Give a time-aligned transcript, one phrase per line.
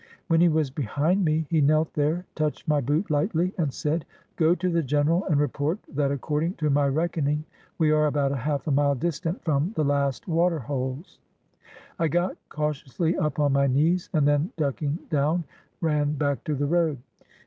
[0.29, 4.03] When he was behind me, he knelt there, touched my boot lightly, and said:
[4.35, 7.43] "Go to the general and report that according to my reckoning
[7.77, 11.19] we are about half a mile distant from the last water holes."
[11.99, 15.43] I got cautiously up on my knees, and then ducking down
[15.81, 16.97] ran back to the road.